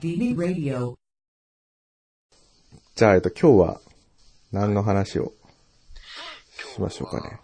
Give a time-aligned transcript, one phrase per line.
[0.00, 0.94] DB Radio.
[2.94, 3.80] じゃあ、えっと、今日は
[4.52, 5.32] 何の話を
[6.72, 7.40] しましょうかね。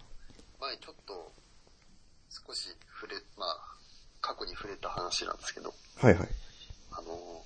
[0.61, 1.33] 前ちょっと
[2.29, 2.69] 少し
[3.01, 3.57] 触れ、まあ、
[4.21, 6.29] 過去に触れた話なんですけど、はいはい。
[6.91, 7.43] あの、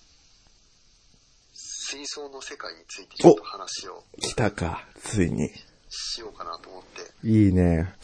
[1.53, 5.49] 水槽の世界についてちょっと話を来たか、ついに。
[5.89, 7.77] しようかなと思って、いいね。
[7.77, 7.95] なんか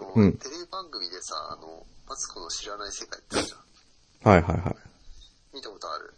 [0.00, 4.32] あの、うんテレビ番組でさ、あの、マツコの知らない世界ってあるじゃん。
[4.34, 4.91] はいはいはい。
[5.54, 6.14] 見たことある？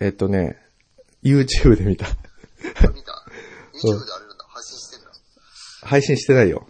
[0.00, 0.56] えっとね、
[1.22, 2.06] YouTube で見た。
[2.06, 2.16] あ見
[3.02, 3.24] た
[3.74, 5.10] ?YouTube であれなんだ、配信してんだ？
[5.82, 6.66] 配信してないよ。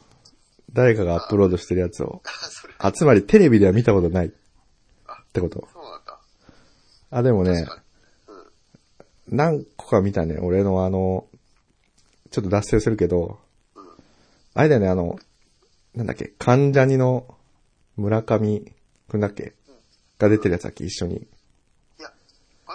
[0.72, 2.22] 誰かがアップロードしてるやつを。
[2.78, 4.26] あ、つまりテレビでは見たことない。
[4.26, 4.32] っ
[5.32, 5.68] てこと。
[5.72, 6.20] そうなんだ。
[7.10, 7.66] あ、でもね。
[9.28, 10.38] 何個か見たね。
[10.40, 11.28] 俺のあの、
[12.30, 13.38] ちょっと脱線するけど、
[13.76, 13.84] うん。
[14.54, 15.18] あれだよね、あの、
[15.94, 17.36] なんだっけ、関ジャニの
[17.96, 18.72] 村上
[19.08, 19.54] くんだっけ？
[20.18, 21.26] が出てるやつだっけ、一緒に。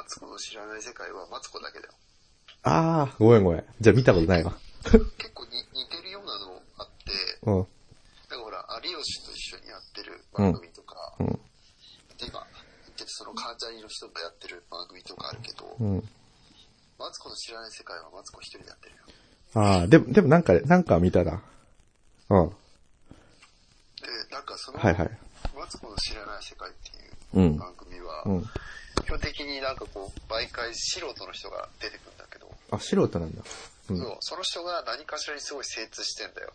[0.05, 1.93] ツコの知らない世界はマツコだけだよ。
[2.63, 3.63] あー、ごめんごめん。
[3.79, 4.53] じゃあ見たことないわ。
[4.83, 4.99] 結
[5.33, 7.11] 構に似てるようなのあって、
[7.43, 7.69] うん、なんか
[8.43, 12.45] ほら、有吉と一緒にやってる番組とか、うん、で今、
[12.85, 16.03] 言ってるその関ジャニの人がやってる番組とかあるけど、うん。
[16.97, 19.01] マツコの知らない世界はマツコ一人でやってるよ。
[19.55, 21.41] あー、でも、でもなんか、なんか見たな。
[22.29, 22.49] うん。
[22.49, 22.55] で、
[24.31, 25.17] なんかその、はいはい。
[25.55, 26.91] マツコの知らない世界って
[27.33, 28.45] ういうん番組は、うん。
[29.03, 33.43] 基本的になんかこう、毎回素人の人が出てくるんだけど、あ、素人なんだ。
[33.89, 33.97] うん。
[33.97, 36.53] そうその人が何かしらにすごい精通してんだよ。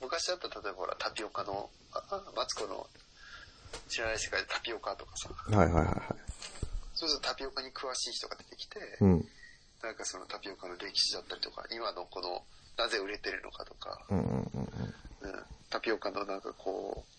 [0.00, 2.86] 昔だったら例えばほら、タピオカの、ああマツコの
[3.88, 5.96] 知らない世界でタピオカとかさ、はいはいはいはい。
[6.94, 9.28] そうするとタピオカに詳しい人が出てきて、うん。
[9.82, 12.42] なんかそのタピオカの歴史だったりとか、今のこの、
[12.76, 14.68] なぜ売れてるのかとか、うんうんうん
[15.22, 15.30] うん。
[15.30, 17.13] うん、タピオカのなんかこう、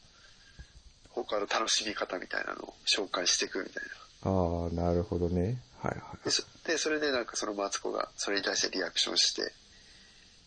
[1.24, 3.84] 他の楽しみ方みたいなのを紹介していくみたい
[4.24, 4.32] な。
[4.32, 5.58] あー、なるほどね。
[5.82, 9.54] はいはで、そでそれでなんかそのマツコがそれに対してリアクションして、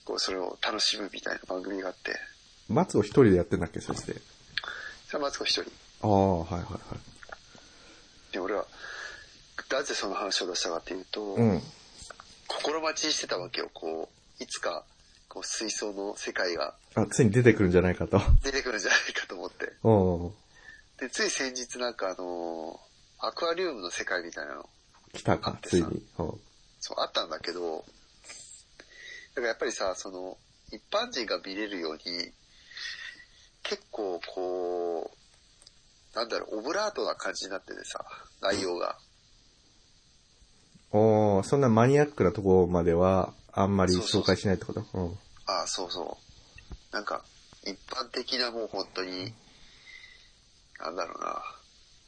[0.04, 2.14] こう、それを楽しむみたいな番組があって、い。
[2.68, 4.14] 松を一人でやってんだっけ、そして。
[5.06, 5.70] それはマツコ一人。
[6.02, 8.32] あー、はいはいはい。
[8.32, 8.66] で、俺は、
[9.70, 11.62] なぜその話を出したかっていうと、うん。
[12.46, 14.08] 心待ちにしてたわけよ、こ
[14.40, 14.84] う、いつか、
[15.28, 18.20] こう、水槽の世界があ、ついに出てくるんじゃないかと。
[18.42, 19.72] 出てくるんじゃないかと思って。
[19.84, 20.32] うんうん。
[20.98, 22.88] で、つい先日なんかあのー
[23.20, 24.70] アクアリウムの世界みたいなの、
[25.12, 25.86] 来たか、ついに。
[25.88, 26.00] うん。
[26.78, 27.84] そう、あったんだけど、だ
[29.34, 30.38] からやっぱりさ、その、
[30.70, 32.32] 一般人が見れるように、
[33.64, 35.10] 結構こ
[36.14, 38.04] う、なんだろう、オブラートな感じになっててさ、
[38.40, 38.96] 内容が。
[40.92, 44.84] おー、そんなマニアックなところまでは、あんまり紹介しないってこと？
[44.94, 45.18] うん。
[45.46, 46.02] ああ、そうそ
[46.92, 46.94] う。
[46.94, 47.24] なんか、
[47.64, 49.34] 一般的なもう本当に、
[50.80, 51.42] なんだろうな、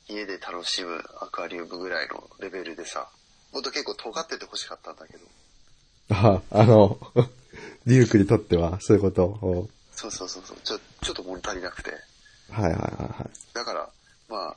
[0.09, 3.09] 家で楽しむアクアリウムぐらいのレベルでさ、
[3.53, 5.21] もっと結構尖ってて欲しかったんだけど、
[6.11, 6.99] あ、あの、
[7.87, 9.25] デュークにとっては、そういうこと。
[9.25, 11.91] おそうそうそうそう、ちょ、ちょっと物足りなくて。
[12.51, 13.55] はいはいはいはい。
[13.55, 13.89] だから、
[14.29, 14.57] まあ、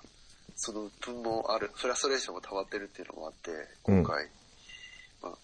[0.55, 4.29] その分もある、フラストレーションも溜まってるっていうのもあって、うん今回、
[5.21, 5.37] まあ、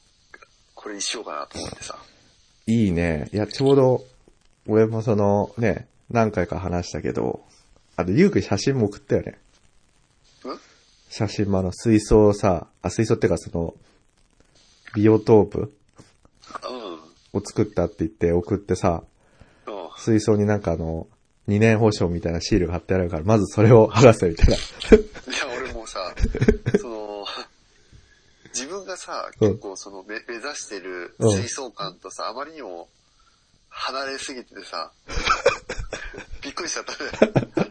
[0.76, 1.98] これにしようかなと思ってさ。
[2.66, 3.30] いいね。
[3.34, 4.06] いや、ちょうど、
[4.68, 7.44] 俺もその、ね、何回か話したけど、
[8.00, 9.38] あと、ゆうくん写真も送ったよね。
[10.44, 10.60] うん？
[11.10, 13.74] 写真もあの、水槽をさ、あ、水槽っていうかその、
[14.96, 15.74] ビオトープ
[17.34, 17.40] うん。
[17.40, 19.04] を作ったって言って送ってさ、
[19.68, 19.74] うん。
[19.98, 21.08] 水槽になんかあの、
[21.48, 24.56] 2年保証みたいなシールが貼ってあるから、まずそれを剥がせみたいな。
[24.56, 24.62] いや、
[25.62, 26.14] 俺もうさ、
[26.80, 27.26] その、
[28.54, 32.88] 自分がさ、うん結構その目目指してるうん水槽感とさ、あまりにも
[33.70, 34.92] 離れすぎててさ、
[36.42, 37.69] びっくりしちゃったね。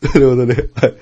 [0.00, 0.54] なるほどね。
[0.74, 0.96] はい。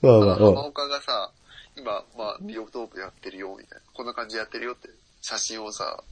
[0.00, 1.32] まあまあ、あの浜うん岡がさ、
[1.76, 3.84] 今、まあ、ビオトープやってるよ、みたいな。
[3.92, 4.88] こんな感じでやってるよって、
[5.20, 6.02] 写真をさ、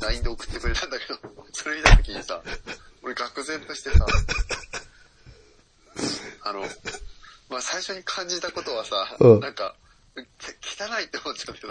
[0.00, 1.18] LINE で送ってくれたんだけど、
[1.52, 2.42] それ見た時にさ、
[3.02, 4.06] 俺愕然としてさ、
[6.42, 6.60] あの、
[7.48, 9.76] まあ最初に感じたことはさ、うんなんか、
[10.38, 11.66] け汚いって思っちゃったけ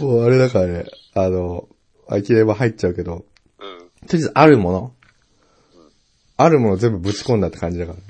[0.00, 1.68] ど、もうあれだからね、あの、
[2.08, 3.24] 呆れば入っちゃうけど、
[3.58, 3.78] うん。
[4.06, 4.94] とりあえずあるもの、
[6.36, 8.04] あるもの全部ぶち込んだって感じだからね。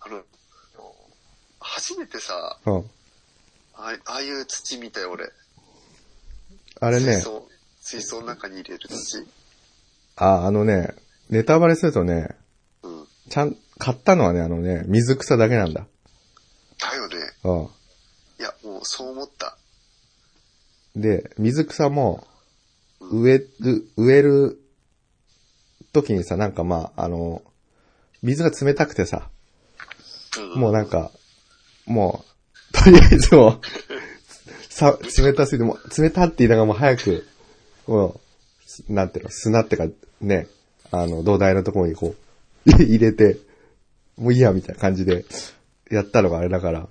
[0.00, 0.22] あの、
[1.60, 2.78] 初めてさ、うん。
[2.78, 2.82] あ
[3.74, 5.30] あああいう土見たよ、俺。
[6.80, 7.48] あれね水、槽、
[7.80, 9.26] 水槽の中に入れる土。
[10.16, 10.94] あ、あのね、
[11.30, 12.28] ネタバレするとね、
[12.82, 13.06] うん。
[13.28, 15.86] ちゃん、買ったのはね、あのね、水草だけなんだ。
[16.78, 17.16] だよね。
[17.44, 17.62] うん。
[17.62, 19.56] いや、もうそう思った。
[20.96, 22.26] で、水草も、
[23.00, 24.61] 植える、植える
[25.92, 27.42] 時にさ、なんかまあ、あの、
[28.22, 29.28] 水が冷たくてさ、
[30.38, 31.10] うんもうなんか、
[31.84, 32.24] も
[32.72, 33.60] う、 とりあえずもう、
[34.72, 37.26] さ、冷たすぎて、もう、冷たって言いながらもう早く、
[37.86, 38.20] も
[38.88, 39.86] う、なんていうの、砂ってか、
[40.22, 40.48] ね、
[40.90, 42.14] あの、土台のところにこ
[42.66, 43.38] う、 入れて、
[44.16, 45.26] もういいや、みたいな感じで、
[45.90, 46.88] やったのがあれだから、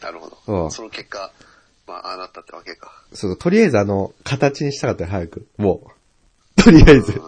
[0.00, 0.64] なるほど。
[0.64, 1.32] うんその結果、
[1.86, 3.04] まあ、ああなったってわけか。
[3.12, 5.46] そう、とりあえずあの、形にしたかったよ、早く。
[5.56, 5.91] もう。
[6.62, 7.20] とりあえず。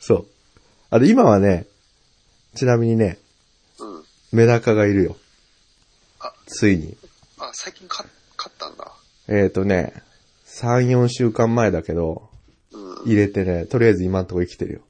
[0.00, 0.26] そう。
[0.90, 1.66] あの、今はね、
[2.54, 3.18] ちなみにね、
[3.78, 3.96] うん。
[3.96, 4.04] うん。
[4.32, 5.16] メダカがいるよ。
[6.20, 6.96] あ、ついに。
[7.38, 8.04] あ、最近か、
[8.36, 8.92] 買ったんだ。
[9.28, 9.94] えっ、ー、とね、
[10.46, 12.30] 3、4週間前だけど、
[12.72, 13.06] うん。
[13.06, 14.80] 入れてね、とりあえず今んとこ生きてるよ。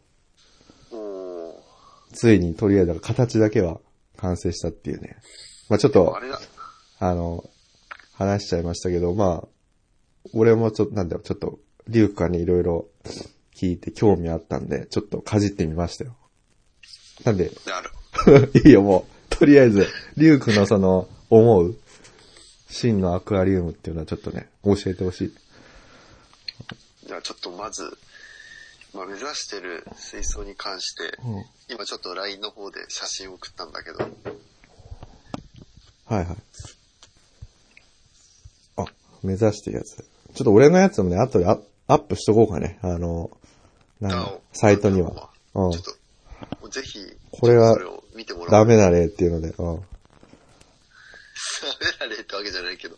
[2.12, 3.80] ついにとりあえず形だけは
[4.16, 5.16] 完成したっていうね。
[5.68, 6.18] まあちょっと
[6.98, 7.44] あ、の、
[8.14, 9.48] 話しちゃいましたけど、まあ、
[10.32, 12.88] 俺もちょっと、なんだろう、ちょっと、リュウカにいろいろ
[13.58, 16.14] 聞いて興味あったんで、ちょっとかじってみましたよ。
[17.24, 18.50] なんで、なる。
[18.64, 19.34] いいよ、もう。
[19.36, 21.76] とりあえず、リュウクのその、思う、
[22.70, 25.34] 真のアクアリウムっていうのはちょっとね、教えてほしい。
[27.08, 27.98] じゃあちょっとまず、
[28.94, 31.44] まあ、目指してる水槽に関して、うん。
[31.68, 33.98] 今ちょっと LINE の方で写真を送ったんだけど、
[36.06, 36.36] はいはい。
[38.76, 38.84] あ、
[39.22, 39.96] 目指してるやつ。
[39.96, 41.58] ちょっと俺のやつもね、後でア
[41.88, 42.78] アップしとこうかね。
[42.82, 43.30] あの、
[44.52, 45.30] サイトには。
[45.54, 45.84] うんちょっ。
[46.62, 46.98] と、ぜひ、
[47.32, 47.76] これは
[48.50, 48.66] ダう。
[48.66, 49.54] メだねっていうので、うん。
[49.56, 49.62] ダ
[52.06, 52.96] メだねってわけじゃないけど、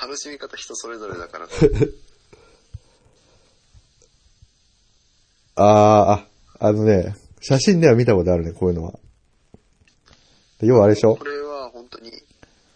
[0.00, 1.46] 楽しみ方人それぞれだから。
[5.56, 8.98] あー、あ、あのね、写真では見たことあるね、こういうのは。
[10.60, 11.16] で要はあれでしょ？
[11.16, 12.10] これは本当に、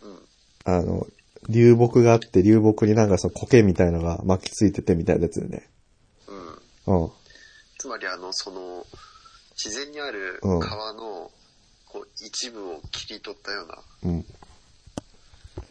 [0.03, 0.19] うん。
[0.65, 1.07] あの、
[1.49, 5.69] 流木があって、流木になんかその苔みたいのが巻きついててみたいなやつでね。
[6.87, 7.03] うん。
[7.03, 7.11] うん。
[7.79, 8.85] つまりあの、その、
[9.55, 11.31] 自然にあるうん川の、
[11.87, 14.27] こう、一部を切り取ったような、うん。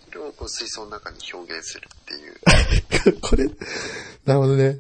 [0.06, 3.19] それをこう水槽の中に表現するっていう。
[3.19, 3.45] これ、
[4.24, 4.80] なるほどね。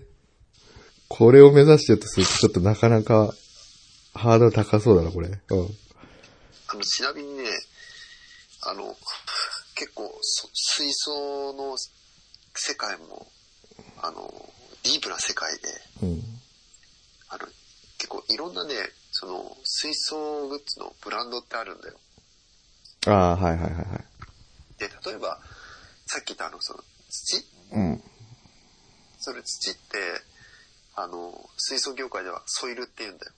[1.09, 3.33] これを目指してるとすると、ちょっとなかなか、
[4.13, 5.27] ハードル高そうだな、これ。
[5.27, 5.77] うん。
[6.67, 7.49] あの、ちなみにね、
[8.61, 8.97] あの、
[9.75, 11.75] 結構そ、水槽の
[12.55, 13.27] 世界も、
[14.01, 14.53] あの、
[14.83, 15.67] ディープな世界で、
[16.03, 16.37] うん。
[18.07, 18.73] 結構いろんなね、
[19.11, 21.95] その、水槽グッズのブランドってあるんだよ。
[23.07, 23.85] ああ、はいはいはいはい。
[24.79, 25.39] で、例えば、
[26.05, 27.43] さっき言ったあの、その、土？
[27.73, 28.03] うん。
[29.19, 29.79] それ土って、
[30.95, 33.33] あの、水槽業界ではソイルって言うんだよ。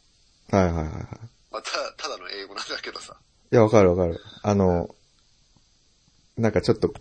[0.51, 1.03] はいはいはいはい。
[1.51, 3.15] まあ、たただの英語なんだけどさ。
[3.51, 4.19] いや、わかるわかる。
[4.43, 4.93] あの、
[6.37, 6.93] なんかちょっと、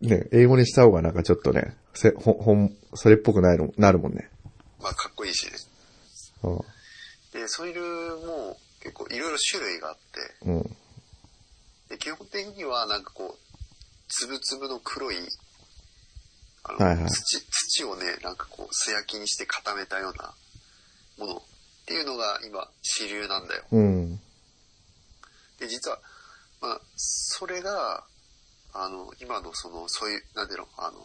[0.00, 4.30] ね、英語にした方がなんかちょっとね、せ、ほ、ほん、それっぽくないの、なるもんね。
[4.80, 5.52] まあ、かっこいいしね。
[6.44, 6.60] うん。
[7.36, 10.00] で、ソイルも結構いろいろ種類があって、
[10.46, 10.62] うん。
[11.88, 13.38] で基本的にはなんかこう、
[14.08, 15.16] つぶつぶの黒い、
[16.64, 20.34] あの、はいはい土、土をね、なんかこう、素焼きにして固めたような
[21.18, 21.42] ものっ
[21.84, 23.64] ていうのが今、主流なんだよ。
[23.70, 24.16] うん。
[25.58, 25.98] で、実は、
[26.62, 28.04] まあ、それが、
[28.72, 30.98] あの、今のその、そういう、なんていうの、あの、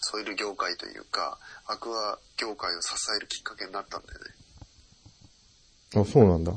[0.00, 4.41] ソイル業界というか、アクア業界を支えるきっかけになったんだよね。
[5.94, 6.52] あ、そうなんだ。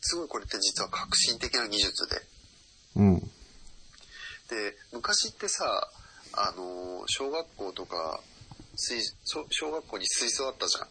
[0.00, 2.22] すごいこれって実は革新的な技術で。
[2.96, 3.20] うん。
[3.20, 3.26] で、
[4.92, 5.90] 昔ってさ、
[6.32, 8.20] あの、小学校とか、
[8.76, 10.88] 水、小小学校に水槽あったじゃん。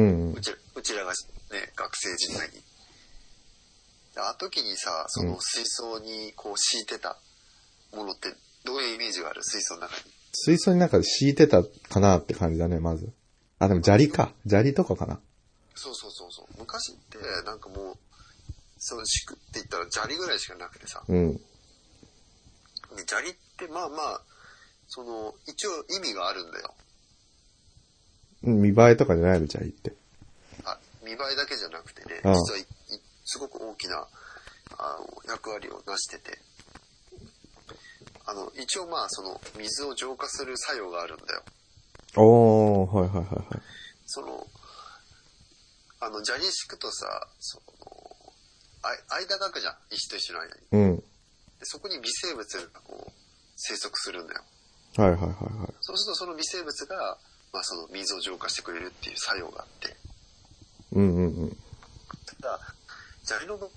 [0.00, 0.40] うんう。
[0.40, 2.54] ちら、うちらがね、学生時代に。
[4.14, 7.18] であの時にさ、その水槽にこう敷いてた
[7.92, 8.28] ものって
[8.64, 9.42] どういうイメージがある？
[9.42, 10.02] 水槽の中に。
[10.32, 13.12] 水槽の中で敷いてたかなって感じだね、まず。
[13.58, 14.32] あ、でも砂利か。
[14.46, 15.20] 砂利とかかな。
[15.78, 16.46] そうそうそうそう。
[16.58, 17.96] 昔ってなんかもう、
[18.78, 21.02] そう敷くって言ったら砂利ぐらいしかなくてさ。
[21.06, 21.34] うん。
[21.34, 21.40] で
[23.06, 24.20] 砂利ってまあまあ、
[24.88, 26.74] その、一応意味があるんだよ。
[28.44, 29.92] うん見栄えとかじゃないの、砂利って。
[30.64, 32.64] あ、見栄えだけじゃなくてね、うん実はいい
[33.24, 34.06] すごく大きな
[34.78, 36.38] あの役割を成してて、
[38.26, 41.42] あの、一応まあその水を浄化する作用があるんだよ。
[42.16, 43.62] おー、はいはいはいはい。
[44.06, 44.46] その、
[46.00, 47.64] あの、砂利敷くとさ、その、
[48.82, 50.52] あ間が空くじゃん、石と石の間に。
[50.72, 50.96] うん。
[50.96, 51.04] で
[51.62, 53.12] そこに微生物がこう、
[53.56, 54.44] 生息するんだよ。
[54.96, 55.74] はいはいはいはい。
[55.80, 57.18] そうするとその微生物が、
[57.52, 59.96] まあその水を浄化してくれるっていう作用があって、
[60.92, 61.56] うんうんうん。
[62.40, 62.60] ただ、
[63.24, 63.72] 砂利の場合っ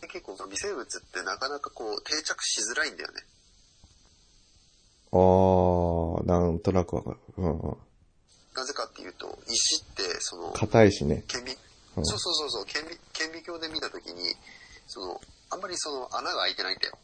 [0.00, 3.22] て結構微生物ってなかなかこう定着しづらいんだよね。
[5.12, 7.18] あー、なんとなくわかる。
[7.38, 7.76] うんうん。
[8.54, 11.24] なぜかっていうと、石ってその、硬いしね。
[11.26, 14.34] 顕微、うんそうそうそうそう、顕微、顕微鏡で見たときに、
[14.86, 16.98] その、あんまりその穴が開いてないんだよ。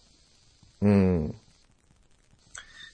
[0.83, 1.29] うん。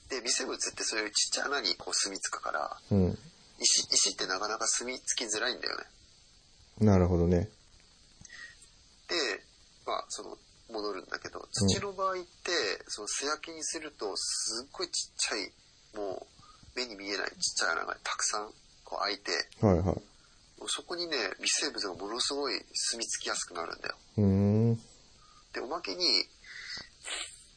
[0.08, 3.18] で、微生物ってそういうちっちゃい穴にこう住み着くから、うん。
[3.60, 5.84] 石、石ってなかなか住み着きづらいんだよね。
[6.80, 7.48] なるほどね。
[9.08, 9.14] で、
[9.86, 10.36] まあ、その、
[10.70, 12.50] 戻るんだけど、土の場合って、
[12.88, 15.52] その素焼きにすると、すっごいちっちゃい、
[15.94, 16.26] もう、
[16.74, 18.50] 目に見えないちっちゃい穴がたくさん
[18.84, 19.84] こう開いて、はいはい。
[19.84, 19.92] も
[20.66, 23.96] うそこにね、微生物がものすごい住み着きやすくなるんだよ。
[24.18, 24.76] うーん。
[25.52, 26.04] で、おまけに、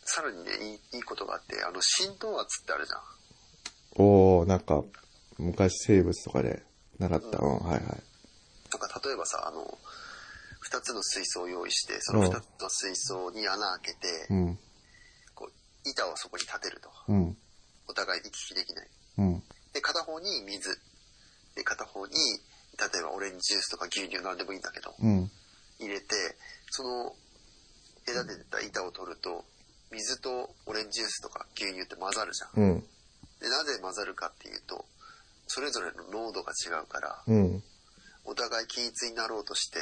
[0.04, 3.02] さらにね、いいいいことがあって、あの、浸透圧ってあるじゃん。
[4.04, 4.84] おー、なんか、
[5.38, 6.64] 昔生物とかで
[7.00, 7.38] なかった。
[7.40, 7.82] うん、はいはい。
[7.82, 7.94] なん
[8.80, 9.78] か例えばさ、あの、
[10.60, 14.60] 二つの水槽を用意して、その二つの水槽に穴開けて、うん。
[15.34, 16.90] こう、板をそこに立てると。
[17.08, 17.38] うん。
[17.88, 18.88] お互い行き来できない。
[19.20, 19.44] うん。
[19.74, 20.78] で、片方に水。
[21.58, 22.14] で、片方に、
[22.78, 25.32] 例えばオレンジジュースとか牛乳なんでもいいんだけど、うん。
[25.80, 26.38] 入れて、
[26.70, 27.16] その、
[28.06, 29.44] 隔てた板を取ると、
[29.92, 32.64] 水とオレンジジュースとか牛乳って混ざるじゃん。
[32.64, 32.80] うん。
[33.42, 34.86] で、なぜ混ざるかっていうと、
[35.48, 37.64] それぞれの濃度が違うから、うん。
[38.26, 39.80] お互い均一になろうとして、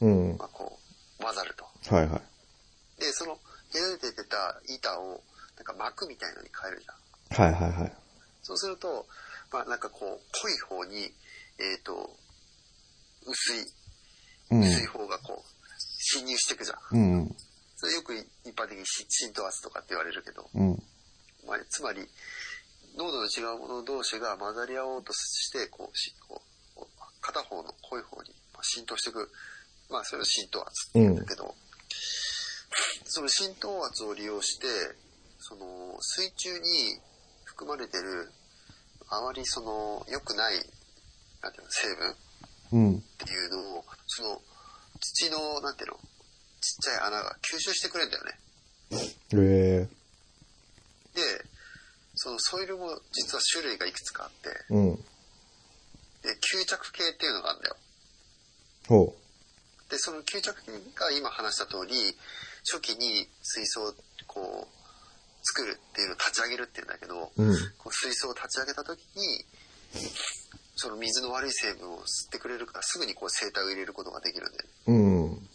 [0.00, 0.36] うん。
[0.38, 0.78] まあ、こ
[1.18, 1.64] う、混ざると。
[1.94, 3.00] はいはい。
[3.00, 3.38] で、その、
[3.72, 5.20] 隔ててた板を、
[5.56, 7.50] なんか膜みたいのに変えるじゃん。
[7.50, 7.92] はいはいはい。
[8.42, 9.06] そうすると、
[9.52, 11.12] まあなんかこう、濃い方に、
[11.58, 12.16] えっ、と、
[13.26, 13.64] 薄い、
[14.50, 14.60] うん。
[14.62, 16.98] 薄い方がこう、侵入していくじゃん。
[16.98, 17.36] うん。
[17.76, 20.82] それよく一般的にし浸透圧とかって言われるけど、うん。
[21.46, 22.06] まあ、つまり、
[22.96, 26.42] 濃度の違うもの同士が混ざり合おうとして、こう、しこ
[26.76, 26.86] う
[27.20, 29.30] 片方の濃い方にまあ浸透していく、
[29.90, 31.54] まあそれを浸透圧って言うんだけど、
[33.04, 34.66] その浸透圧を利用して、
[35.38, 37.00] その水中に
[37.44, 38.30] 含まれてる、
[39.14, 40.54] あまりその良くない、
[41.42, 42.16] なんていうの、成分っ
[42.72, 43.00] うん。
[43.18, 44.40] ていうのを、その
[45.00, 46.02] 土の、なんていうの、ちっ
[46.80, 48.38] ちゃい穴が吸収してくれるんだよね。
[49.34, 49.88] え
[51.14, 51.20] で、
[52.14, 54.74] そのソイルも実は種類がいくつかあって、ー。
[54.74, 54.96] うん。
[54.96, 55.02] で、
[56.36, 57.76] 吸着系っていうのがあるんだよ。
[58.88, 59.16] ほ
[59.90, 62.16] で、その吸着系が今話した通り、
[62.64, 63.94] 初期に水槽を
[64.26, 64.81] こう、
[65.42, 67.42] 作るっていうのを立ち上げるっていうんだけど、う。
[67.42, 67.56] うん。
[67.78, 69.44] こう水槽を立ち上げた時に、
[70.76, 74.70] その水の悪い成分を吸ってくれるからすぐにこう生体を入れることができるんだよね。
[74.86, 74.92] う
[75.36, 75.48] ん。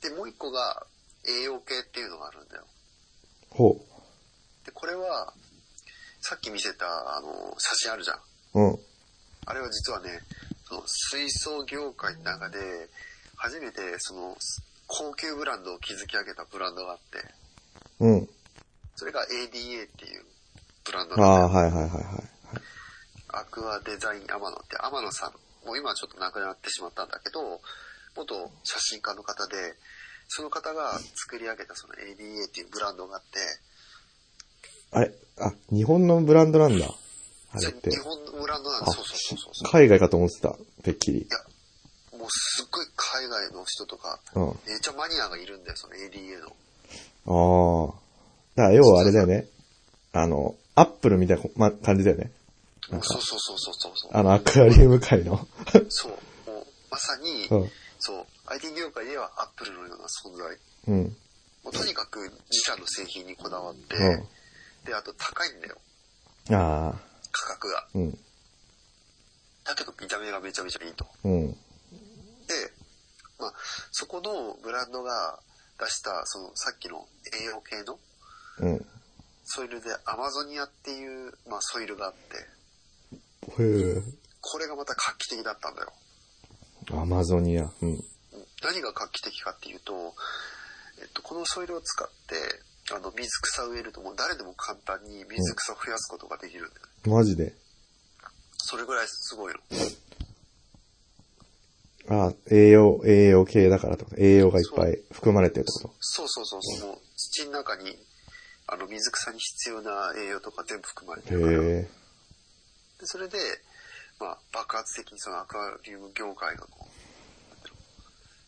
[0.00, 0.86] で、もう一個が
[1.26, 2.64] 栄養系っていうのがあるんだよ。
[3.50, 3.80] ほ
[4.64, 5.32] で、これは、
[6.20, 6.86] さっき見せた、
[7.16, 8.16] あの、写真あるじゃん。
[8.16, 8.20] う。
[8.54, 8.78] うん。
[9.46, 10.20] あれは実はね、
[10.68, 12.58] その水槽業界の中で、
[13.36, 14.36] 初めてその
[14.88, 17.22] 高級ブランドを築き上げたブランドがあって、
[18.00, 18.28] うん。
[18.96, 20.24] それが ADA っていう
[20.84, 21.26] ブランドあ。
[21.44, 22.02] あ、はいはいはいはい。
[23.28, 25.32] アクアデザインアマノって、天野さん、
[25.66, 27.60] もう今はちょっと亡くなってしまったんだけど、
[28.16, 29.74] 元写真家の方で、
[30.28, 33.38] その方が作り上げたその ADA っていうブランドがあって、
[34.90, 35.12] あれ？
[35.38, 36.86] あ、日本のブランドなんだ。
[37.52, 37.98] あれって日。
[37.98, 39.70] 本のブランドなんあで、そうそうそうそう。
[39.70, 40.56] 海外かと思ってた。
[40.82, 41.26] てっきりい。
[41.28, 44.50] や、もうすっごい海外の人とか、うん。
[44.50, 46.56] あめっちゃマニアがいるんだよ、その ADA の。
[47.28, 47.94] あ。
[48.56, 49.46] だから要はあれだよね。
[50.12, 52.32] あの、アップルみたいな、ま、感じだよね。
[52.90, 54.10] なんかそうそうそうそうそうそう。
[54.14, 55.46] あの、アクアリウム界の。
[55.88, 56.12] そう。
[56.50, 57.70] もう、まさに、うん。
[57.98, 60.58] そう、IT 業界ではアップルのような存在。
[60.88, 61.16] うん。
[61.64, 62.20] もうとにかく
[62.50, 64.26] 自社の製品にこだわって、う
[64.86, 65.76] で、あと高いんだよ、
[66.50, 66.54] ん。
[66.54, 66.94] ああ。
[67.30, 67.86] 価格が。
[67.94, 68.18] うん。
[69.64, 71.06] だけど見た目がめちゃめちゃいいと。
[71.24, 71.50] うん。
[71.50, 71.56] で、
[73.38, 73.52] まあ、
[73.92, 75.38] そこのブランドが
[75.78, 77.06] 出した、そのさっきの
[77.40, 77.98] 栄養系の？
[78.60, 78.86] うん。
[79.44, 84.02] ソイルでアマゾニアっていう、まあ、ソイルがあって、へえ。
[84.40, 85.92] これがまた画期的だったんだよ。
[87.00, 87.62] アマゾニア。
[87.80, 87.98] うん。
[88.62, 90.14] 何が画期的かっていうと、
[91.00, 96.80] えっと、このソイルを使って、あの、水草を植えるともう誰でも簡単に水草を増やすことができるんだ
[97.10, 97.16] よ。
[97.16, 97.54] マジで？
[98.58, 99.60] それぐらいすごいの。
[102.10, 104.16] ああ、栄養、栄養系だからってこと。
[104.16, 107.98] 栄養がいっぱい含まれてるってこそうそうそうそう、もう土の中に、
[108.66, 111.34] あの、水草に必要な栄養とか全部含まれてと。
[111.34, 111.58] るから。
[111.60, 111.88] で
[113.04, 113.38] それで、
[114.18, 116.88] まあ、爆発的にそのアクアリウム業界がこう、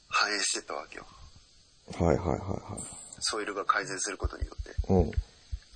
[0.09, 1.07] 反映してったわけよ。
[1.99, 2.81] はいはいはいはい。
[3.21, 4.93] ソイルが改善することによって。
[4.93, 5.11] うん。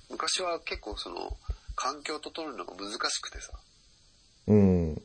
[0.09, 1.37] 昔は結構その、
[1.75, 3.51] 環境を整えるのが難しくてさ、
[4.47, 5.01] うん。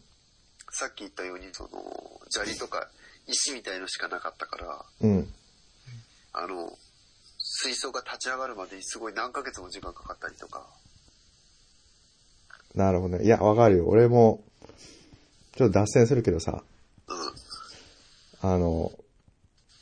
[0.73, 1.71] さっき言ったようにその、
[2.29, 2.89] 砂利とか
[3.27, 5.29] 石みたいのしかなかったから、うん。
[6.33, 6.73] あの、
[7.39, 10.67] 水槽が立ち上がるまでにすごい何ヶ月も時間かかったりとか、
[12.75, 13.25] なるほどね。
[13.25, 13.87] いや、わかるよ。
[13.89, 14.45] 俺も、
[15.57, 16.63] ちょっと脱線するけどさ、
[18.43, 18.93] うん、あの、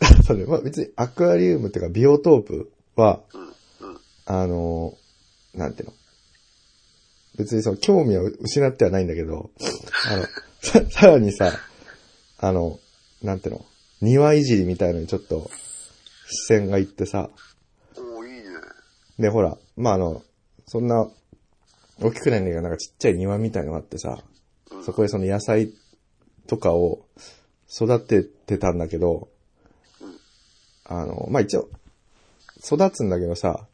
[0.24, 3.88] それ、まあ別にアクアリウムっていうかビオトープは、うん。
[3.88, 4.00] うん。
[4.26, 5.08] あのー
[5.58, 5.94] なんていうの。
[7.36, 9.50] 別にその興味を失ってはないんだけど、
[10.06, 10.26] あの、
[10.60, 11.52] さ、さらにさ、
[12.38, 12.78] あの、
[13.22, 13.64] なんていうの、
[14.00, 15.50] 庭いじりみたいのにちょっと
[16.26, 17.30] 視線がいってさ、
[17.96, 18.48] おー、いいね。
[19.18, 20.22] で、ほら、まあ、あの、
[20.66, 21.08] そんな、
[22.00, 24.18] 大きくないんだけど、なんかちっちゃい庭みたいのがあってさ、
[24.70, 24.84] うん。
[24.84, 25.72] そこでその野菜
[26.46, 27.00] とかを
[27.68, 29.28] 育ててたんだけど、
[30.00, 30.16] うん。
[30.84, 31.68] あの、まあ、一応、
[32.58, 33.66] 育つんだけどさ、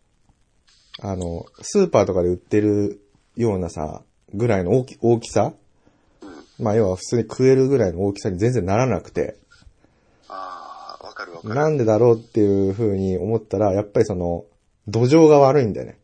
[1.00, 3.00] あの、スーパーとかで売ってる
[3.36, 5.54] ようなさ、ぐらいの大き大きさうん。
[6.58, 9.36] まあ、要は普通に食えるぐらいの大きさに全然ならなくて、
[10.28, 11.54] あー、わかるわかる。
[11.54, 14.44] なんでだろうっていう風に思ったら、やっぱりその、
[14.86, 15.98] 土壌が悪いんだよね。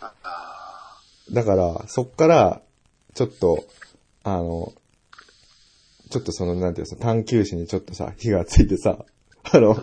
[0.00, 1.00] ああ
[1.32, 2.62] だから、そっから、
[3.14, 3.64] ちょっと、
[4.22, 4.72] あの、
[6.10, 9.04] ちょっとその、なんていうの、探求心にちょっとさ、火がついてさ、
[9.42, 9.74] あの、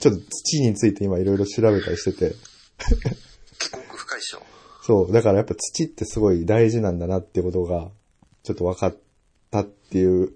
[0.00, 2.34] ちょっと土について今いろいろ調べたりしてて、ー、
[3.58, 4.42] 結構奥深いっしょ。
[4.82, 7.90] そう、だからやっぱ土ってすごい大事なんだなってことが、
[8.48, 8.96] ちょっと分かっ
[9.50, 10.32] たっていう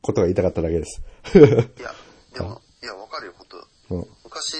[0.00, 1.00] ことが言いたかっただけです。
[1.32, 1.94] いや、
[2.34, 3.56] でも、いや、わかるよ、ほんと。
[3.90, 4.56] うん、昔、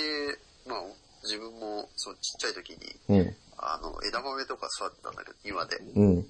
[0.68, 0.82] まあ、
[1.24, 2.78] 自分も、そう、ちっちゃい時に、
[3.08, 5.78] うん、あの、枝豆とか育ってたんだけど、庭で。
[5.78, 6.22] うん、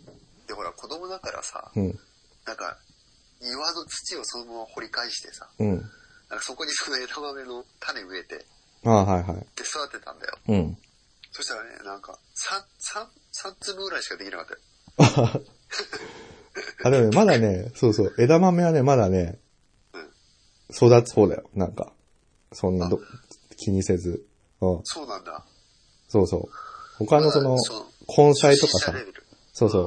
[0.47, 1.99] で、ほら、子供だからさ、うん、
[2.47, 2.79] なんか、
[3.43, 5.69] 庭の土をそのまま掘り返してさ、うん。
[5.69, 8.47] なんかそこにその枝豆の種植えて、
[8.87, 9.37] ああ、はいはい。
[9.37, 10.39] で育てたんだよ。
[10.49, 10.79] うん。
[11.33, 15.43] そしたらね、なんか、三、三、三粒ぐらいしかできなかったよ。
[16.85, 19.39] あ、でもね、まだね、そうそう、枝豆はね、まだね、
[20.71, 21.93] 育つ方だよ、なんか。
[22.53, 23.01] そんなど、
[23.57, 24.25] 気にせず。
[24.61, 24.81] うん。
[24.85, 25.45] そうなんだ。
[26.09, 26.49] そうそう。
[26.99, 27.57] 他のその
[28.17, 28.95] 根菜とかさ
[29.53, 29.81] そうそ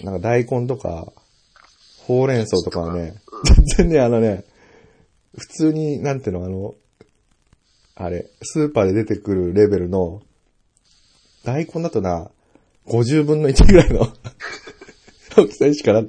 [0.00, 0.04] う。
[0.04, 1.12] なんか大根とか、
[2.06, 4.44] ほうれん草とかはねうん、全然ね、あのね、
[5.36, 6.74] 普通に、なんていうの、あの、
[7.96, 10.22] あれ、スーパーで出てくるレベルの、
[11.44, 12.30] 大根だとな、
[12.86, 14.06] 50分の1ぐらいの
[15.36, 16.02] 大きさにしかな、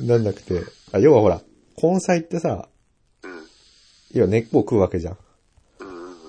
[0.00, 0.62] なんなくて。
[0.92, 1.42] あ、要はほら、
[1.80, 2.68] 根菜ってさ、
[3.22, 3.46] うん。
[4.12, 5.18] 要は根っこを食うわけじゃん。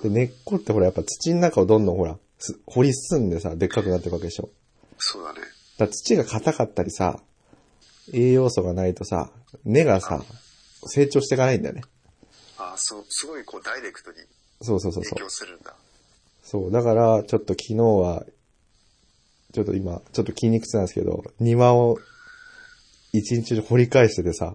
[0.02, 4.50] で、根っこってほら、やっぱ土の中をどんどんほら、す掘り進んでさ、でっかくなっていくわけでしょ。
[4.98, 5.40] そうだね。
[5.78, 7.20] だ土が硬かったりさ、
[8.12, 9.30] 栄養素がないとさ、
[9.64, 10.22] 根がさ、
[10.86, 11.82] 成長していかないんだよね。
[12.58, 14.18] あそう、すごいこうダイレクトに
[14.62, 15.30] そうそうそうそう影響。
[15.30, 15.74] するんだ。
[16.42, 18.24] そう、だから、ちょっと昨日は、
[19.52, 21.98] ちょっと今、ちょっと筋肉痛なんですけど、庭を
[23.12, 24.54] 一日中掘り返しててさ、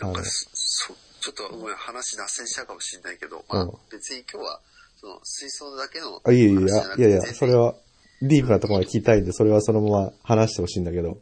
[0.00, 4.60] なんか、そ、そちょっとごめん、話脱線したかもしれないけど、まあうん、別に今日は、
[4.96, 6.54] その、水槽だけのあ、いやい。
[6.54, 6.60] や
[6.96, 7.74] いや、いやそれは、
[8.22, 11.18] ディープなところまで聞きたいんで、それはそのまま話してほしいんだけど。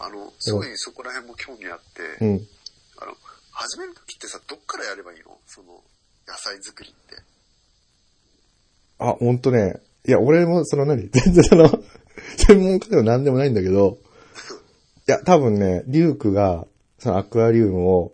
[0.00, 2.46] あの、すごいそこら辺も興味あって、うん。
[2.98, 3.16] あの、
[3.52, 5.38] 始める時ってさ、どっからやればいいの？
[5.46, 5.82] その、
[6.26, 7.16] 野菜作りって。
[8.98, 9.80] あ、ほんとね。
[10.06, 11.08] いや、俺もその何？
[11.10, 11.68] 全然その、
[12.36, 13.98] 専門家でも何でもないんだけど、
[15.06, 16.66] いや、多分ね、リュウクが、
[16.98, 18.12] そのアクアリウムを、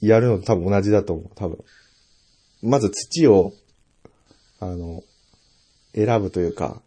[0.00, 1.58] やるのと多分同じだと思う、多分。
[2.62, 3.52] まず土を、
[4.60, 5.02] あの、
[5.94, 6.80] 選ぶというか、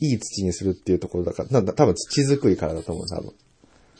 [0.00, 3.32] いい土にするっていうところだから、なんだ、多分土作りからだと思う、多分。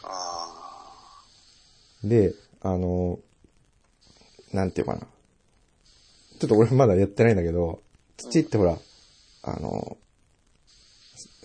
[0.03, 1.25] あ
[2.03, 3.19] で、あの、
[4.53, 5.07] なんていうかな。
[6.39, 7.83] ちょっと俺まだやってないんだけど、
[8.17, 8.79] 土ってほら、
[9.43, 9.97] あの、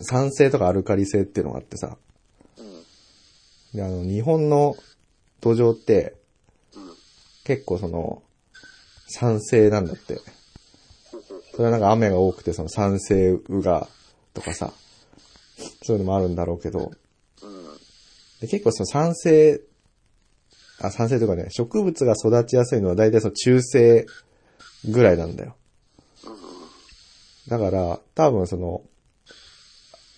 [0.01, 1.97] 酸性とかアルカリ性っていうのがあってさ、
[2.57, 3.77] うん。
[3.77, 4.75] で、あの、日本の
[5.41, 6.15] 土壌って。
[7.43, 8.21] 結構その、
[9.07, 10.19] 酸性なんだって。
[11.51, 13.87] それはなんか雨が多くてその酸性雨が
[14.33, 14.71] とかさ、
[15.83, 16.91] そういうのもあるんだろうけど、
[17.41, 17.47] う。
[17.47, 17.63] ん。
[18.39, 19.61] で結構その酸性、
[20.79, 24.05] あ、酸性とかね、植物が育ちやすいのは大体その中性
[24.85, 25.55] ぐらいなんだよ。
[27.47, 28.81] だから、多分その、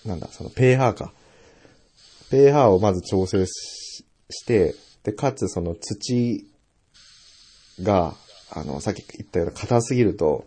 [0.05, 1.13] なんだ、その pH か。
[2.29, 6.47] pH をまず調整しして、で、かつその土
[7.81, 8.15] が、
[8.51, 10.45] あの、さっき言ったような硬すぎると、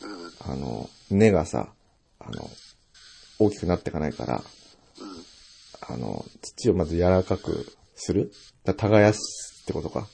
[0.00, 0.52] うん。
[0.52, 1.72] あの、根がさ、
[2.18, 2.48] あの、
[3.38, 4.42] 大きくなっていかないから、
[5.86, 5.94] うん。
[5.94, 8.32] あの、土をまず柔らかくする
[8.64, 10.06] だ耕すってことか。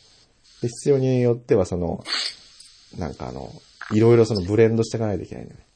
[0.63, 2.03] で、必要によってはその、
[2.99, 3.53] なんかあの、
[3.93, 5.67] いろいろそのブレンドしていかないといけないんだよね。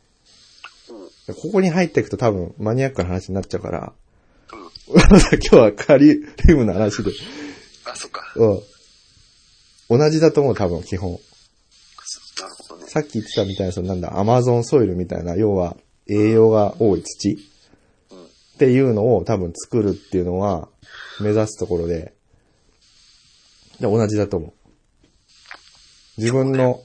[0.90, 1.34] うん。
[1.34, 3.92] でここに入っていくと多分マニアックな話になっちゃうから、
[4.52, 5.00] うん。
[5.40, 7.10] 今日はカリウムの話で、
[7.84, 8.32] あ、そっか。
[8.36, 9.98] うん。
[9.98, 11.10] 同じだと思う、多分、基本。
[11.10, 11.16] な
[12.46, 12.88] るほどね。
[12.88, 15.76] さっき言ってたみたいな、そのなんだ、アマゾンソイルみたいな、要は、
[16.08, 17.38] 栄養が多い土
[18.12, 18.24] うん。
[18.24, 20.68] っていうのを多分作るっていうのは、
[21.20, 22.14] 目指すところで、
[23.80, 24.52] で、同じだと思う。
[26.18, 26.82] 自分の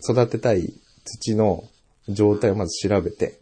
[0.00, 0.72] 育てたい
[1.04, 1.64] 土の
[2.08, 3.40] 状態をまず調べて、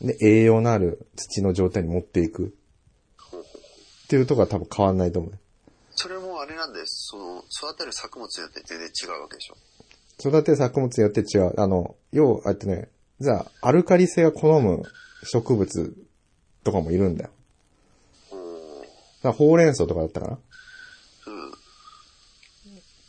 [0.00, 5.32] で、栄養のある土の状態に持っていくっていうところは多分変わんないと思う。
[5.90, 7.08] それもあれなんです。
[7.10, 9.56] その、育てる作物によって全然違うわけでしょ。
[10.20, 11.60] 育てる作物によって違う。
[11.60, 12.88] あの、要、あってね、
[13.20, 14.84] じゃあ、アルカリ性が好む
[15.24, 15.96] 植物
[16.62, 17.30] とかもいるんだよ。
[19.22, 20.38] だほうれん草とかだったかなうん。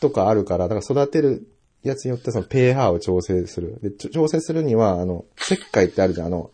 [0.02, 1.48] とかあるから、だから育てる
[1.84, 3.80] やつによってその pH を調整する。
[3.82, 6.28] で、調整するには、あの、石灰ってあるじゃん。
[6.28, 6.52] あの、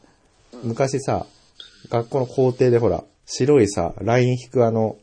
[0.64, 1.26] 昔さ、
[1.90, 4.98] 学校の校庭でほら、白いさ、ライン引くあの、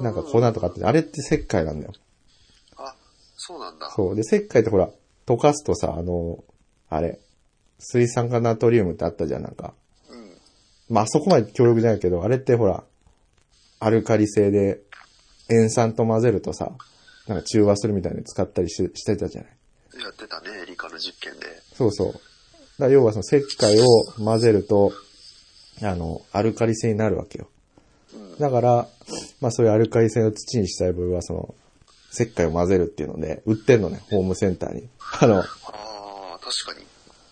[0.00, 1.92] なんか粉とかって、あれって石灰なんだよ。
[2.76, 2.94] あ、
[3.36, 3.90] そうなんだ。
[3.90, 4.14] そう。
[4.14, 4.90] で、石灰ってほら、
[5.26, 6.44] 溶かすとさ、あの、
[6.88, 7.18] あれ、
[7.78, 9.74] 水酸化ナトリウムってあったじゃん、なんか。
[10.10, 10.36] うん。
[10.88, 12.84] まあ、あそこまで強力じゃないけど、あれってほら、
[13.80, 14.80] アルカリ性で
[15.50, 16.72] 塩酸と混ぜるとさ、
[17.26, 19.50] なんか中和するみたいに使ったりししてたじゃない。
[20.02, 21.46] やってたね、理科の実験で。
[21.74, 22.20] そうそう。
[22.78, 23.86] だ要はその石灰を
[24.22, 24.92] 混ぜると、
[25.82, 27.48] あの、アルカリ性になるわけよ。
[28.14, 28.38] うん。
[28.38, 28.88] だから、
[29.40, 31.54] まあそういうアルカリ性の土にしたい部分はその、
[32.12, 34.88] 石灰を混ぜるっていうので、売ってんのね、ホームセンターに。
[35.20, 36.86] あの、ああ、確かに。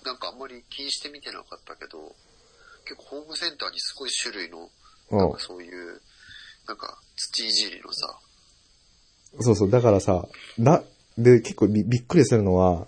[0.04, 1.98] なんかあんまり気にして見てなかったけど、
[2.84, 4.58] 結構ホームセンターにすごい種類の、
[5.10, 6.00] うんなんかそういう、
[6.66, 8.18] なんか土いじりのさ、
[9.40, 10.82] そうそう、だからさ、な、
[11.18, 12.86] で、結構びびっくりするのは、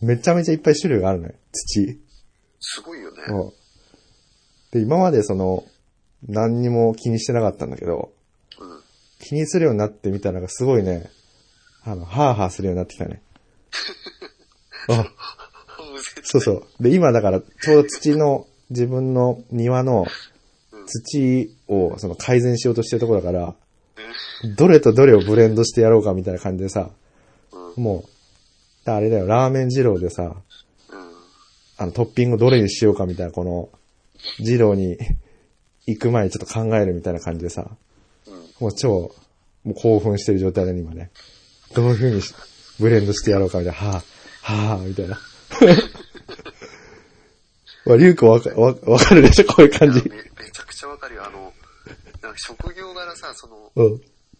[0.00, 1.98] めちゃめちゃいっぱい種類があるのよ、土。
[2.60, 3.22] すごいよね。
[3.28, 3.52] うん。
[4.72, 5.64] で、今までその、
[6.26, 8.12] 何にも気にしてなかったんだけど、
[8.60, 8.80] うん。
[9.20, 11.10] 気にするようになってみたら、すごいね、
[11.84, 13.22] あの、ハーハーするようになってきたね。
[14.88, 15.06] あ、
[16.22, 16.82] そうそう。
[16.82, 20.06] で、今だから、ちょうど土の、自分の庭の
[20.86, 23.54] 土をその改善しようとしてるところだから、
[24.56, 26.90] どれとどれをブレンドしてやろうかみたいな感じでさ、
[27.52, 27.82] うん。
[27.82, 28.08] もう、
[28.84, 30.34] だあれだよ、ラーメン二郎でさ、うん。
[31.78, 33.68] あのトッピングどれにしようかみたいな、この、
[34.40, 34.98] 二郎に
[35.86, 37.68] 行く前にちょっと考えるみたいな感じでさ、
[38.26, 38.34] うん。
[38.60, 39.12] もう超、
[39.64, 41.10] もう興奮してる状態だね、今ね。
[41.74, 42.34] どういう風にし
[42.80, 44.04] ブレンドしてやろうかみたいな、はぁ、
[44.42, 45.18] はぁ、みたいな。
[47.84, 50.06] まあ、リュウ君わか、わ、わかるでしょこういう感じ。
[50.08, 51.26] めめちゃくちゃわかるよ。
[51.26, 51.47] あの、
[52.38, 53.90] 職業柄さ、その、うん。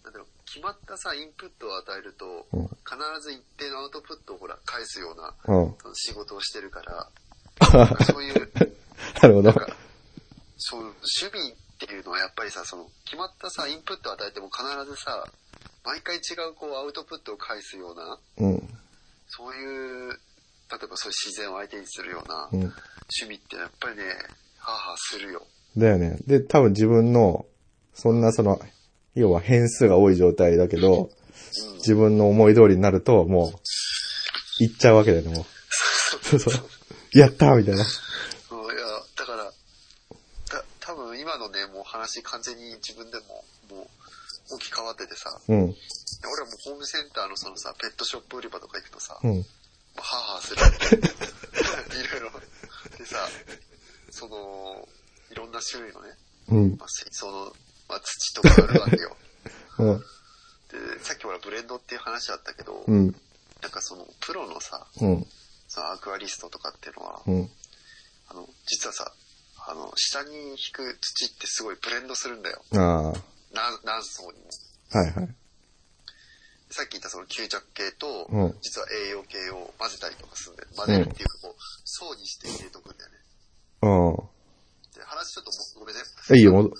[0.04, 5.76] なんだろう、決まったさ、インプットを与えると、うん必ず一定のアウトプットをほら、返すような、うん。
[5.78, 7.10] その仕事をしてるから、
[8.06, 8.50] そういう、
[9.20, 9.52] なるほど
[10.56, 10.94] そう、守
[11.30, 15.28] 備っていうのはやっぱりさ、その、決まったさ、インプットを与えても必ずさ、
[15.84, 18.78] 毎回違うこう、アウトプットを返すような、うん。
[19.28, 22.60] そういう、例えばそういう自然を相手にするような、うん。
[22.60, 22.74] 趣
[23.28, 24.04] 味ってやっぱりね、
[24.58, 25.46] ハーハーするよ。
[25.76, 26.18] だよね。
[26.26, 27.46] で、多分自分の、
[27.98, 28.60] そんなその、
[29.16, 31.76] 要は変数が多い状態だけど、うん。
[31.78, 33.52] 自分の思い通りになると、もう、
[34.60, 35.44] 行っちゃうわけだよね、もう。
[36.22, 37.18] そうそう。
[37.18, 37.82] やったーみたいな。
[37.82, 39.52] うんいや、だから、
[40.48, 43.44] た多分今のね、もう話完全に自分でも、
[43.76, 45.56] もう、置き換わっててさ、うん。
[45.56, 45.74] 俺は
[46.46, 49.30] もうホームセンターのそのさ、ペットショップ売り場とか行くとさ、うん。
[49.30, 49.44] もう
[49.96, 50.62] ハーハーする。
[52.00, 52.30] いろいろ。
[52.96, 53.16] でさ、
[54.10, 54.88] その、
[55.32, 56.08] いろんな種類のね、
[56.50, 56.76] うん。
[56.78, 57.52] まあ、水槽の、
[57.88, 59.16] まあ、土とかあるわけよ。
[59.78, 59.98] うん。
[59.98, 63.14] で、さっきほらブレンドっていう話あったけど、うん。
[63.62, 65.26] なんかその、プロのさ、うん。
[65.68, 67.50] そのアクアリストとかっていうのは、うん。
[68.28, 69.12] あの、実はさ、
[69.66, 72.62] あの、下に引く土ってすごいブレンドするんだよ。
[72.72, 73.02] ああ。
[73.10, 73.14] は
[73.52, 74.50] 何何層にも。
[74.94, 75.34] いはい。
[76.70, 80.68] さっき言ったその吸着系と、うん実は栄養系を混ぜたりとかするんだよ。
[80.76, 83.18] 混ぜるっていうかこう、層にして入れとくんだよね。
[83.82, 86.02] うで、話ちょっともごめんね。
[86.02, 86.36] ん。
[86.36, 86.70] いいよ、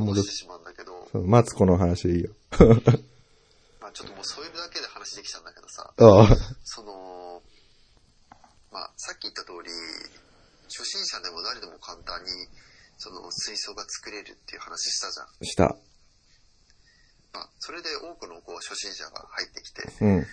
[0.00, 2.34] 戻、戻してしまうんだけど、マツコの話でいいよ。
[3.80, 6.36] まあちょっともうそういうだけで話できちゃうんだけどさ、ああ。
[6.64, 7.42] その、
[8.70, 9.70] まあさっき言った通り、
[10.68, 12.30] 初心者でも誰でも簡単に、
[12.98, 15.46] その水槽が作れるっていう話したじゃん。
[15.46, 15.64] した。
[17.32, 20.26] まあそれで多くのこう初心者が入ってきて、うん。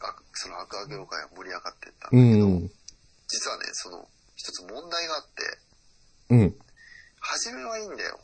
[0.00, 2.70] あそのアクア業界は盛り上がってったんだうけど、ん。
[3.28, 5.58] 実はね、その一つ問題があって、
[6.30, 6.58] うん。
[7.20, 8.20] 初めはいいんだよ。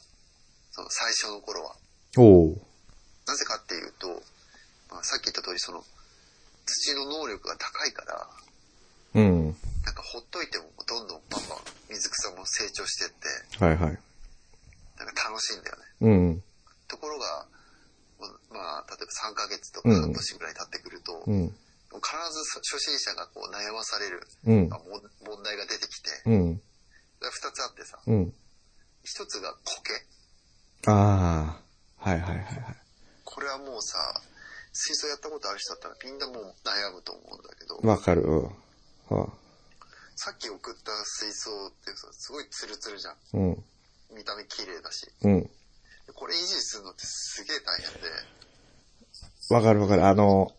[0.72, 1.76] その最初の頃は。
[2.18, 2.60] おう。
[3.26, 4.08] なぜかっていうと、
[4.90, 5.84] まあ、さっき言った通りその
[6.66, 8.28] 土の能力が高いから、
[9.14, 9.44] うん。
[9.84, 11.58] なんかほっといてもどんどんバンバン
[11.90, 13.98] 水草も成長してって、はいはい。
[14.98, 15.82] なんか楽しいんだよね。
[16.00, 16.42] うん。
[16.88, 17.46] ところが、
[18.50, 21.48] まあ、例えば3ヶ月とかうん半年ぐらい経ってくると、うん。
[21.48, 26.60] 必ず初心者がこう悩まされる、うん問題が出てきて、うん。
[27.20, 28.32] 2つあってさ、うん。
[29.04, 29.92] 1つが苔。
[30.86, 32.10] ああ。
[32.10, 32.76] はいはいはいはい。
[33.24, 33.98] これはもうさ、
[34.72, 38.22] 水槽やったことある人だったらみんなもう悩むと思うんだけど、わかる。
[38.22, 38.42] うん。
[38.44, 39.42] はあ
[40.16, 43.16] さっき送った水槽ってさ、すごいツルツルじゃん。
[43.32, 43.64] うん。
[44.14, 45.10] 見た目綺麗だし。
[45.22, 45.50] うん。
[46.14, 48.08] これ維持するのってすげえ大変で、
[49.50, 50.06] わかるわかる。
[50.06, 50.52] あの、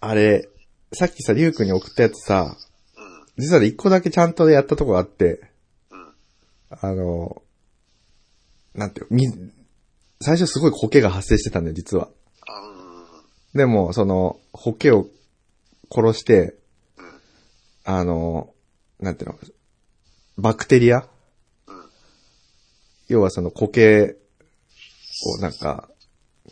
[0.00, 0.48] あれ、
[0.92, 2.56] さっきさ、りゅうくんに送ったやつさ、
[2.96, 5.50] うん、実はね一個だけちゃんとやったとこがあって、
[5.90, 6.14] うん、
[6.70, 7.42] あの、
[8.80, 9.26] なんていう、み、
[10.22, 12.08] 最初すごい苔が発生してたんだよ、実は。
[13.54, 15.06] でも、その、苔を
[15.94, 16.54] 殺して、
[17.84, 18.54] あの、
[18.98, 19.38] なんていうの、
[20.38, 21.06] バクテリア、
[23.08, 24.16] 要はその苔
[25.26, 25.90] をなんか、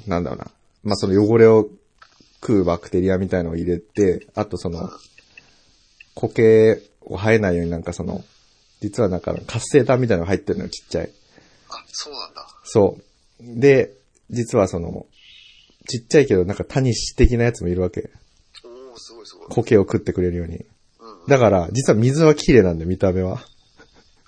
[0.07, 0.51] なんだろうな。
[0.83, 1.67] まあ、その汚れを
[2.43, 4.91] 食うバクテリアみたいのを入れて、あとその、
[6.15, 8.23] 苔を生えないようになんかその、
[8.83, 11.11] 実はなんか活性炭みたいなのが入ってるのよ、ちっちゃい。
[11.71, 12.47] あ、そうなんだ。
[12.65, 13.61] そう。
[13.61, 13.95] で、
[14.31, 15.07] 実はその、
[15.89, 18.11] ちっちゃいけどなんかタニシ的なやつもいるわけ。
[18.65, 19.49] おー、すごいすごい。
[19.49, 20.57] 苔を食ってくれるように。
[20.57, 21.27] うん、うん。
[21.27, 23.41] だから、実は水は綺麗なんだよ、見た目は。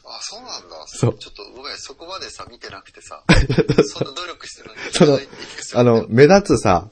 [0.05, 0.81] あ、そうなんだ。
[0.87, 3.22] そうちょっとごめん、そこまでさ、見てなくてさ、
[3.85, 5.18] そんな努力してるのにその
[5.79, 6.90] あの、目立つさ、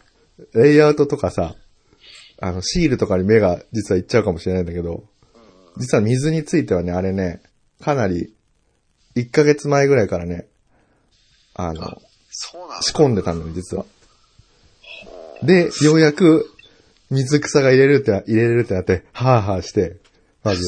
[0.55, 1.57] レイアウトとかさ、
[2.41, 5.09] あの、シールとかに目が実はいっちゃうかもしれないんだけど、うんうん
[5.79, 7.41] 実は水についてはね、あれね、
[7.81, 8.35] かなり、
[9.19, 10.47] 1ヶ月前ぐらいからね、
[11.55, 12.01] あの、
[12.31, 12.83] そうなんだ。
[12.83, 13.85] 仕込んでたのよ、実は。
[15.43, 16.51] で、ようやく、
[17.11, 19.97] 水草が入れるって、入れれるってなって、はぁはぁして、
[20.45, 20.65] まず。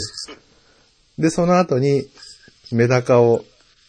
[1.19, 2.05] で、その後に、
[2.73, 3.45] メダカを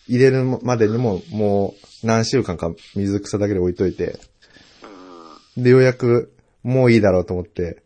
[0.07, 4.19] 入れるまでにも、もう何週間か水草だけで置いといて、
[5.55, 7.81] うんで、ようやく、もういいだろうと思って、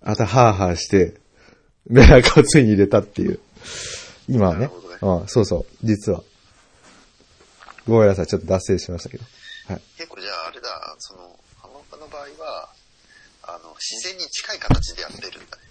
[0.00, 1.14] あと、はぁはぁして、
[1.86, 3.40] メダカをついに入れたっていう。
[4.28, 4.70] 今はね
[5.04, 5.22] なるほどね。
[5.22, 6.22] うん、そうそう、実は。
[7.86, 9.24] ごめんなさい、ちょっと脱線しましたけど。
[9.68, 9.82] はい。
[9.96, 12.68] 結構じゃああれだ、その、浜岡の場合は、
[13.42, 15.62] あの、自然に近い形でやってるんだね。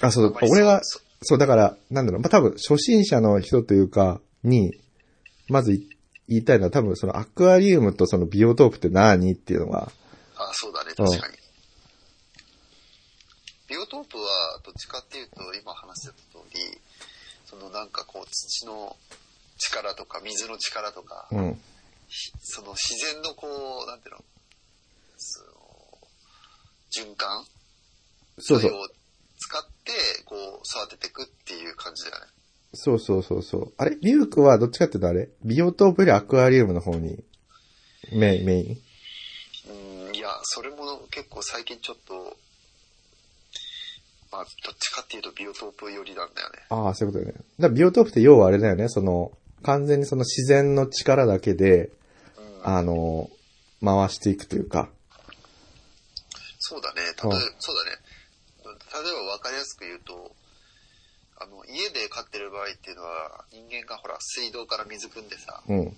[0.00, 4.72] あ、そう俺は、そそう、だから、なんだろう、まあ、多分、初心者の人というか、に、
[5.48, 5.88] まずい
[6.28, 9.90] 言いたいのは、多分、そのアクアリウムとそのビオトープって何っていうのが、
[10.36, 11.36] あ、そうだね、うん確かに。
[13.68, 16.27] ビオトープは、どっちかっていうと、今話してた
[17.48, 18.96] そのなんかこう、土の
[19.56, 21.60] 力とか、水の力とか、うん。
[22.08, 23.46] ひその自然のこ
[23.84, 24.24] う、なんていうの、
[25.16, 27.44] その循環？
[28.38, 28.72] そうそう。
[28.72, 28.88] を
[29.38, 29.92] 使って、
[30.24, 30.38] こう、
[30.84, 32.30] 育てていくっていう感じだよね。
[32.74, 33.72] そうそうそうそう。
[33.78, 33.96] あれ？
[34.02, 35.30] リュウクはどっちかっていうとあれ？
[35.42, 37.24] ビオトープよりアクアリウムの方に、
[38.12, 38.78] メイン、メイン？
[40.08, 40.76] うん、いや、それも
[41.10, 42.36] 結構最近ちょっと、
[44.30, 46.58] まあ、どっちかっていうとビオトープ寄りなんだよね。
[46.68, 47.44] ああ、そういうことだよね。
[47.58, 51.90] だビオトープって要はあれだよね、その、完全にその自然の力だけで、
[52.36, 53.30] うん、あの、
[53.82, 54.88] 回していくというか。
[56.58, 57.02] そうだね。
[57.02, 57.14] 例えうん
[57.58, 57.98] そうだね。
[58.64, 60.32] 例えば分かりやすく言うと、
[61.40, 65.96] あの、家で飼ってる場合っていうのは、人間がほら、水道から水汲んでさ、うん。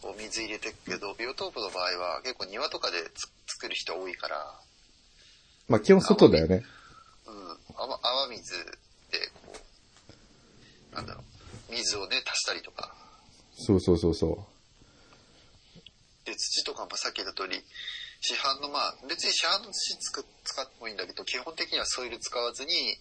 [0.00, 4.60] こう水入れてくけど、ビオトープの場合は結構庭とかでつ作る人多いから、
[5.68, 6.64] まあ基本外だよね。
[7.30, 7.94] うん、雨
[8.26, 8.56] 雨水
[9.10, 9.54] で、こ
[10.92, 11.22] う、なんだろ
[11.68, 12.92] う、水をね、足したりとか、
[13.54, 14.46] そうそうそうそ
[16.24, 17.62] で、土とかもさっき言った通り、
[18.20, 22.96] 市販のまあ、別に市販の土つく使ってもいいんだけど、基本的にはソイル使わずに、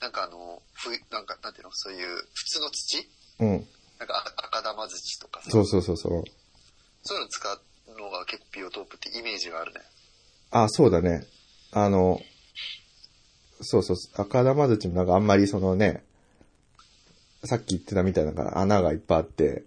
[0.00, 2.98] なんかあの、ふなんか、なんていうの、そういう普通の土？
[3.40, 3.44] う。
[3.44, 3.68] うん。
[3.98, 6.24] なんかあ赤玉土とかさ、そうそうそうそう。
[7.02, 7.60] そういうの使う
[7.98, 9.80] のが結構ビオトープってイメージがあるね。
[10.50, 11.26] あ、そうだね。
[11.72, 12.20] あの、
[13.60, 16.02] そうそう、赤玉土もなんかあんまりそのね、
[17.44, 19.64] さっき言ってたみたいな穴がいっぱいあって、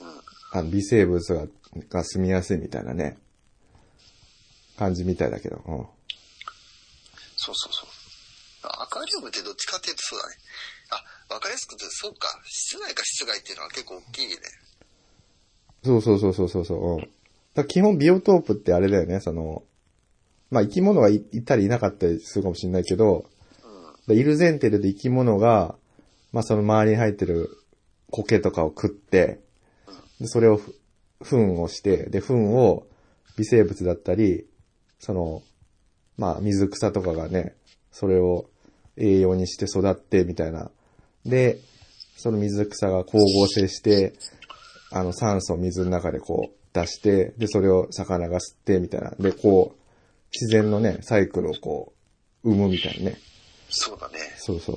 [0.00, 0.06] うん。
[0.52, 1.46] あの微生物が
[1.90, 3.18] が住みやすいみたいなね、
[4.78, 5.86] 感じみたいだけど、うん。
[7.36, 7.88] そうそうそう。
[8.64, 10.34] アクアリウムってどっちかっていうとそうだね。
[11.30, 12.28] あ、わかりやすく言うと、そうか。
[12.46, 14.34] 室内か室外っていうのは結構大きいね。
[15.84, 16.94] そうそうそうそうそうそう。
[16.96, 17.10] うん。
[17.54, 19.62] だ基本ビオトープってあれだよね、その、
[20.50, 23.24] まあ生き物がいいたりいなかったりするかもしれないけど、
[24.06, 24.16] うん。
[24.16, 25.74] いる前提で生き物が、
[26.32, 27.50] まあその周りに生えてる
[28.10, 29.40] 苔とかを食って、
[30.20, 30.74] でそれをふ
[31.22, 32.86] 糞をして、で、糞を
[33.36, 34.46] 微生物だったり、
[34.98, 35.42] その、
[36.16, 37.54] まあ水草とかがね、
[37.90, 38.48] それを
[38.96, 40.70] 栄養にして育ってみたいな。
[41.24, 41.58] で、
[42.16, 44.14] その水草が光合成して、
[44.90, 49.10] あの酸素を水の中でこう出して、で、それを魚が吸ってみたいな。
[49.18, 49.77] で、こう、
[50.32, 51.92] 自然のね、サイクルをこ
[52.44, 53.16] う、生むみたいなね。
[53.68, 54.18] そうだね。
[54.36, 54.76] そうそう。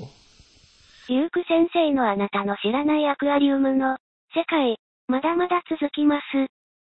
[1.10, 3.98] リュウク先生のあなたの知らないアクアリウムの
[4.34, 6.24] 世界、まだまだ続きます。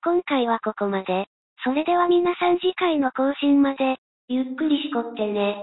[0.04, 1.26] 今回はここまで。
[1.64, 3.98] それでは皆さん次回の更新まで、
[4.28, 5.56] ゆっくりしこってね。